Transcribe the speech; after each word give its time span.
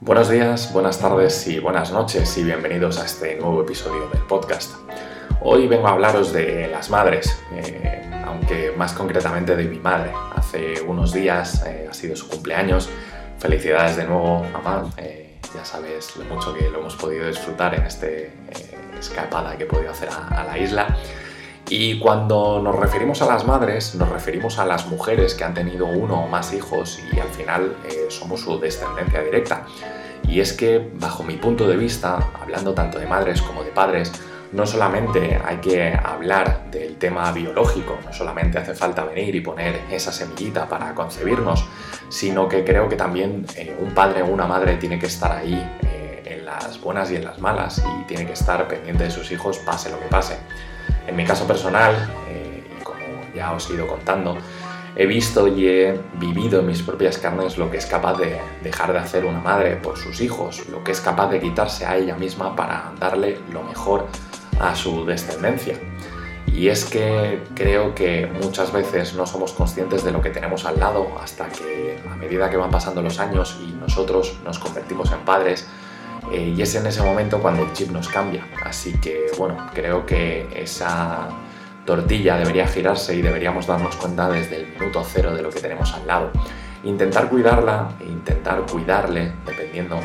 Buenos 0.00 0.28
días, 0.28 0.72
buenas 0.72 1.00
tardes 1.00 1.48
y 1.48 1.58
buenas 1.58 1.90
noches 1.90 2.38
y 2.38 2.44
bienvenidos 2.44 3.00
a 3.00 3.04
este 3.04 3.34
nuevo 3.34 3.62
episodio 3.62 4.08
del 4.10 4.22
podcast. 4.22 4.76
Hoy 5.40 5.66
vengo 5.66 5.88
a 5.88 5.90
hablaros 5.90 6.32
de 6.32 6.68
las 6.68 6.88
madres, 6.88 7.36
eh, 7.52 8.08
aunque 8.24 8.72
más 8.76 8.92
concretamente 8.92 9.56
de 9.56 9.64
mi 9.64 9.80
madre. 9.80 10.12
Hace 10.36 10.82
unos 10.82 11.12
días 11.12 11.64
eh, 11.66 11.88
ha 11.90 11.92
sido 11.92 12.14
su 12.14 12.28
cumpleaños. 12.28 12.88
Felicidades 13.40 13.96
de 13.96 14.04
nuevo, 14.04 14.44
mamá. 14.52 14.88
Eh, 14.98 15.40
ya 15.52 15.64
sabes 15.64 16.14
lo 16.14 16.24
mucho 16.26 16.54
que 16.54 16.70
lo 16.70 16.78
hemos 16.78 16.94
podido 16.94 17.26
disfrutar 17.26 17.74
en 17.74 17.82
esta 17.82 18.06
escapada 18.96 19.58
que 19.58 19.64
he 19.64 19.66
podido 19.66 19.90
hacer 19.90 20.10
a 20.10 20.44
la 20.44 20.56
isla. 20.56 20.96
Y 21.70 21.98
cuando 21.98 22.60
nos 22.62 22.74
referimos 22.76 23.20
a 23.20 23.26
las 23.26 23.46
madres, 23.46 23.94
nos 23.94 24.08
referimos 24.08 24.58
a 24.58 24.64
las 24.64 24.86
mujeres 24.86 25.34
que 25.34 25.44
han 25.44 25.52
tenido 25.52 25.86
uno 25.86 26.24
o 26.24 26.28
más 26.28 26.54
hijos 26.54 26.98
y 27.12 27.20
al 27.20 27.28
final 27.28 27.76
eh, 27.84 28.06
somos 28.08 28.40
su 28.40 28.58
descendencia 28.58 29.22
directa. 29.22 29.66
Y 30.26 30.40
es 30.40 30.54
que, 30.54 30.90
bajo 30.94 31.22
mi 31.22 31.36
punto 31.36 31.68
de 31.68 31.76
vista, 31.76 32.30
hablando 32.40 32.72
tanto 32.72 32.98
de 32.98 33.06
madres 33.06 33.42
como 33.42 33.62
de 33.62 33.70
padres, 33.70 34.12
no 34.52 34.64
solamente 34.64 35.38
hay 35.44 35.58
que 35.58 35.92
hablar 35.92 36.70
del 36.70 36.96
tema 36.96 37.30
biológico, 37.32 37.98
no 38.02 38.12
solamente 38.14 38.58
hace 38.58 38.74
falta 38.74 39.04
venir 39.04 39.34
y 39.34 39.42
poner 39.42 39.82
esa 39.90 40.10
semillita 40.10 40.66
para 40.66 40.94
concebirnos, 40.94 41.66
sino 42.08 42.48
que 42.48 42.64
creo 42.64 42.88
que 42.88 42.96
también 42.96 43.44
eh, 43.56 43.76
un 43.78 43.92
padre 43.92 44.22
o 44.22 44.26
una 44.26 44.46
madre 44.46 44.76
tiene 44.76 44.98
que 44.98 45.06
estar 45.06 45.32
ahí 45.32 45.62
en 46.28 46.44
las 46.44 46.80
buenas 46.80 47.10
y 47.10 47.16
en 47.16 47.24
las 47.24 47.38
malas 47.38 47.82
y 48.00 48.04
tiene 48.04 48.26
que 48.26 48.32
estar 48.32 48.66
pendiente 48.68 49.04
de 49.04 49.10
sus 49.10 49.30
hijos 49.30 49.58
pase 49.58 49.90
lo 49.90 49.98
que 49.98 50.06
pase. 50.06 50.36
En 51.06 51.16
mi 51.16 51.24
caso 51.24 51.46
personal, 51.46 51.94
eh, 52.28 52.62
como 52.82 52.98
ya 53.34 53.52
os 53.52 53.68
he 53.70 53.74
ido 53.74 53.86
contando, 53.86 54.36
he 54.96 55.06
visto 55.06 55.46
y 55.48 55.68
he 55.68 56.00
vivido 56.14 56.60
en 56.60 56.66
mis 56.66 56.82
propias 56.82 57.18
carnes 57.18 57.56
lo 57.56 57.70
que 57.70 57.78
es 57.78 57.86
capaz 57.86 58.18
de 58.18 58.40
dejar 58.62 58.92
de 58.92 58.98
hacer 58.98 59.24
una 59.24 59.40
madre 59.40 59.76
por 59.76 59.96
sus 59.96 60.20
hijos, 60.20 60.68
lo 60.68 60.82
que 60.82 60.92
es 60.92 61.00
capaz 61.00 61.28
de 61.28 61.40
quitarse 61.40 61.86
a 61.86 61.96
ella 61.96 62.16
misma 62.16 62.54
para 62.56 62.92
darle 62.98 63.38
lo 63.52 63.62
mejor 63.62 64.06
a 64.60 64.74
su 64.74 65.06
descendencia. 65.06 65.78
Y 66.52 66.68
es 66.68 66.84
que 66.84 67.42
creo 67.54 67.94
que 67.94 68.26
muchas 68.26 68.72
veces 68.72 69.14
no 69.14 69.26
somos 69.26 69.52
conscientes 69.52 70.02
de 70.02 70.10
lo 70.10 70.20
que 70.20 70.30
tenemos 70.30 70.64
al 70.64 70.80
lado 70.80 71.06
hasta 71.22 71.48
que 71.48 72.00
a 72.10 72.16
medida 72.16 72.50
que 72.50 72.56
van 72.56 72.70
pasando 72.70 73.00
los 73.00 73.20
años 73.20 73.60
y 73.62 73.72
nosotros 73.72 74.40
nos 74.44 74.58
convertimos 74.58 75.12
en 75.12 75.20
padres, 75.20 75.68
eh, 76.32 76.54
y 76.56 76.62
es 76.62 76.74
en 76.74 76.86
ese 76.86 77.02
momento 77.02 77.40
cuando 77.40 77.62
el 77.62 77.72
chip 77.72 77.90
nos 77.90 78.08
cambia. 78.08 78.46
Así 78.64 78.92
que 79.00 79.26
bueno, 79.38 79.68
creo 79.74 80.04
que 80.04 80.46
esa 80.54 81.28
tortilla 81.84 82.36
debería 82.36 82.66
girarse 82.66 83.14
y 83.14 83.22
deberíamos 83.22 83.66
darnos 83.66 83.96
cuenta 83.96 84.28
desde 84.28 84.56
el 84.56 84.66
minuto 84.68 85.02
cero 85.06 85.34
de 85.34 85.42
lo 85.42 85.50
que 85.50 85.60
tenemos 85.60 85.92
al 85.94 86.06
lado. 86.06 86.30
Intentar 86.84 87.28
cuidarla 87.28 87.88
e 88.00 88.04
intentar 88.04 88.64
cuidarle, 88.70 89.32
dependiendo 89.46 89.98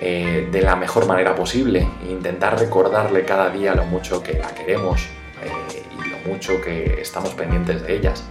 eh, 0.00 0.48
de 0.50 0.62
la 0.62 0.76
mejor 0.76 1.06
manera 1.06 1.34
posible, 1.34 1.86
intentar 2.08 2.58
recordarle 2.58 3.24
cada 3.24 3.50
día 3.50 3.74
lo 3.74 3.84
mucho 3.84 4.22
que 4.22 4.34
la 4.34 4.48
queremos 4.54 5.08
eh, 5.42 5.82
y 5.98 6.08
lo 6.08 6.32
mucho 6.32 6.60
que 6.60 7.00
estamos 7.00 7.34
pendientes 7.34 7.82
de 7.82 7.96
ellas. 7.96 8.24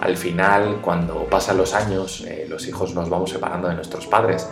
Al 0.00 0.16
final, 0.16 0.78
cuando 0.80 1.24
pasan 1.24 1.56
los 1.56 1.74
años, 1.74 2.24
los 2.48 2.66
hijos 2.66 2.94
nos 2.94 3.08
vamos 3.08 3.30
separando 3.30 3.68
de 3.68 3.74
nuestros 3.74 4.06
padres 4.06 4.48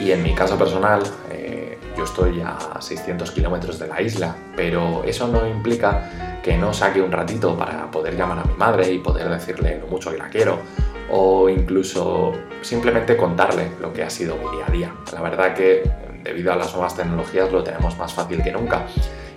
y 0.00 0.12
en 0.12 0.22
mi 0.22 0.34
caso 0.34 0.56
personal, 0.58 1.02
eh, 1.30 1.78
yo 1.96 2.04
estoy 2.04 2.40
a 2.40 2.80
600 2.80 3.30
kilómetros 3.32 3.78
de 3.78 3.86
la 3.86 4.00
isla, 4.00 4.34
pero 4.56 5.04
eso 5.04 5.28
no 5.28 5.46
implica 5.46 6.40
que 6.42 6.56
no 6.56 6.72
saque 6.72 7.02
un 7.02 7.12
ratito 7.12 7.56
para 7.56 7.90
poder 7.90 8.16
llamar 8.16 8.38
a 8.38 8.44
mi 8.44 8.54
madre 8.54 8.90
y 8.90 8.98
poder 8.98 9.28
decirle 9.28 9.78
lo 9.78 9.86
mucho 9.88 10.10
que 10.10 10.16
la 10.16 10.28
quiero, 10.28 10.58
o 11.10 11.48
incluso 11.50 12.32
simplemente 12.62 13.16
contarle 13.16 13.72
lo 13.80 13.92
que 13.92 14.02
ha 14.02 14.10
sido 14.10 14.36
mi 14.36 14.56
día 14.56 14.66
a 14.66 14.70
día. 14.70 14.94
La 15.12 15.20
verdad 15.20 15.54
que 15.54 15.82
debido 16.24 16.52
a 16.52 16.56
las 16.56 16.72
nuevas 16.72 16.96
tecnologías 16.96 17.52
lo 17.52 17.62
tenemos 17.62 17.96
más 17.98 18.12
fácil 18.12 18.42
que 18.42 18.52
nunca 18.52 18.86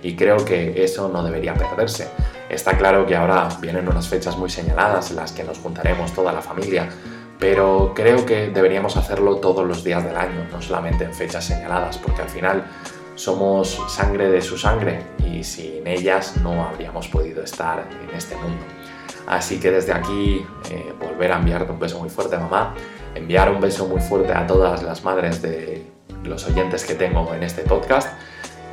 y 0.02 0.16
creo 0.16 0.44
que 0.44 0.82
eso 0.82 1.08
no 1.08 1.22
debería 1.22 1.54
perderse. 1.54 2.08
Está 2.48 2.76
claro 2.76 3.06
que 3.06 3.16
ahora 3.16 3.48
vienen 3.60 3.88
unas 3.88 4.08
fechas 4.08 4.36
muy 4.36 4.48
señaladas 4.48 5.10
en 5.10 5.16
las 5.16 5.32
que 5.32 5.44
nos 5.44 5.58
juntaremos 5.58 6.12
toda 6.12 6.32
la 6.32 6.40
familia 6.40 6.88
pero 7.38 7.92
creo 7.94 8.24
que 8.24 8.48
deberíamos 8.48 8.96
hacerlo 8.96 9.36
todos 9.36 9.66
los 9.66 9.84
días 9.84 10.04
del 10.04 10.16
año, 10.16 10.46
no 10.50 10.62
solamente 10.62 11.04
en 11.04 11.14
fechas 11.14 11.44
señaladas, 11.44 11.98
porque 11.98 12.22
al 12.22 12.28
final 12.28 12.64
somos 13.14 13.80
sangre 13.88 14.30
de 14.30 14.40
su 14.40 14.58
sangre 14.58 15.02
y 15.24 15.44
sin 15.44 15.86
ellas 15.86 16.36
no 16.42 16.64
habríamos 16.64 17.08
podido 17.08 17.42
estar 17.42 17.86
en 17.90 18.16
este 18.16 18.36
mundo. 18.36 18.64
Así 19.26 19.58
que 19.58 19.70
desde 19.70 19.92
aquí 19.92 20.44
eh, 20.70 20.92
volver 21.00 21.32
a 21.32 21.36
enviarte 21.36 21.72
un 21.72 21.78
beso 21.78 21.98
muy 21.98 22.10
fuerte, 22.10 22.36
mamá, 22.36 22.74
enviar 23.14 23.50
un 23.50 23.60
beso 23.60 23.86
muy 23.86 24.00
fuerte 24.00 24.32
a 24.32 24.46
todas 24.46 24.82
las 24.82 25.02
madres 25.04 25.40
de 25.40 25.82
los 26.24 26.46
oyentes 26.46 26.84
que 26.84 26.94
tengo 26.94 27.32
en 27.34 27.42
este 27.42 27.62
podcast 27.62 28.08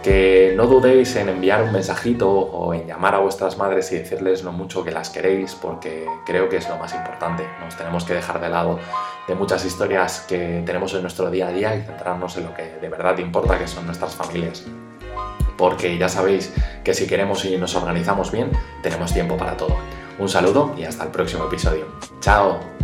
que 0.04 0.54
no 0.56 0.68
dudéis 0.68 1.16
en 1.16 1.30
enviar 1.30 1.64
un 1.64 1.72
mensajito 1.72 2.30
o 2.30 2.74
en 2.74 2.88
llamar 2.88 3.16
a 3.16 3.20
vuestras 3.20 3.58
madres 3.58 3.92
y 3.92 3.98
decirles 3.98 4.44
lo 4.44 4.52
mucho 4.52 4.84
que 4.84 4.92
las 4.92 5.10
queréis, 5.10 5.56
porque 5.56 6.06
creo 6.26 6.50
que 6.50 6.58
es 6.58 6.68
lo 6.68 6.78
más 6.78 6.94
importante. 6.94 7.48
Nos 7.60 7.78
tenemos 7.78 8.04
que 8.04 8.14
dejar 8.14 8.42
de 8.42 8.50
lado 8.50 8.80
de 9.28 9.36
muchas 9.36 9.64
historias 9.66 10.26
que 10.28 10.64
tenemos 10.66 10.94
en 10.94 11.02
nuestro 11.02 11.30
día 11.30 11.48
a 11.48 11.52
día 11.52 11.76
y 11.76 11.82
centrarnos 11.84 12.38
en 12.38 12.46
lo 12.46 12.54
que 12.54 12.78
de 12.82 12.90
verdad 12.90 13.18
importa, 13.20 13.60
que 13.60 13.68
son 13.68 13.86
nuestras 13.86 14.16
familias. 14.16 14.66
Porque 15.58 15.98
ya 15.98 16.10
sabéis 16.10 16.54
que 16.84 16.94
si 16.94 17.06
queremos 17.06 17.46
y 17.46 17.58
nos 17.58 17.76
organizamos 17.76 18.32
bien, 18.32 18.52
tenemos 18.82 19.14
tiempo 19.14 19.38
para 19.38 19.56
todo. 19.56 19.78
Un 20.18 20.30
saludo 20.30 20.74
y 20.78 20.84
hasta 20.84 21.04
el 21.04 21.12
próximo 21.12 21.46
episodio. 21.46 21.86
¡Chao! 22.20 22.71